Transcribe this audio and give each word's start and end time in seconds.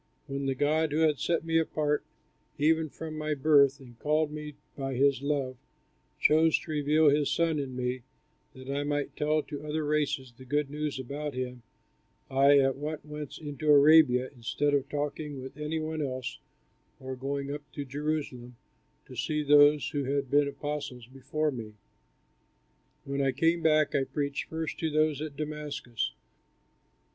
When 0.25 0.47
the 0.47 0.55
God, 0.55 0.91
who 0.93 1.01
had 1.01 1.19
set 1.19 1.45
me 1.45 1.59
apart 1.59 2.03
even 2.57 2.89
from 2.89 3.15
my 3.19 3.35
birth 3.35 3.79
and 3.79 3.99
called 3.99 4.31
me 4.31 4.55
by 4.75 4.95
his 4.95 5.21
love, 5.21 5.57
chose 6.19 6.57
to 6.61 6.71
reveal 6.71 7.09
his 7.11 7.29
Son 7.29 7.59
in 7.59 7.75
me 7.75 8.01
that 8.55 8.67
I 8.67 8.83
might 8.83 9.15
tell 9.15 9.43
to 9.43 9.63
other 9.63 9.85
races 9.85 10.33
the 10.35 10.43
good 10.43 10.71
news 10.71 10.97
about 10.97 11.35
him, 11.35 11.61
I 12.31 12.57
at 12.57 12.77
once 12.77 13.03
went 13.05 13.37
into 13.37 13.69
Arabia 13.69 14.31
instead 14.35 14.73
of 14.73 14.89
talking 14.89 15.39
with 15.39 15.55
any 15.55 15.77
one 15.77 16.01
else 16.01 16.39
or 16.99 17.15
going 17.15 17.53
up 17.53 17.61
to 17.73 17.85
Jerusalem 17.85 18.55
to 19.05 19.15
see 19.15 19.43
those 19.43 19.87
who 19.89 20.05
had 20.05 20.31
been 20.31 20.47
apostles 20.47 21.05
before 21.05 21.51
me. 21.51 21.75
When 23.03 23.21
I 23.21 23.31
came 23.33 23.61
back 23.61 23.93
I 23.93 24.05
preached 24.05 24.49
first 24.49 24.79
to 24.79 24.89
those 24.89 25.21
at 25.21 25.37
Damascus. 25.37 26.15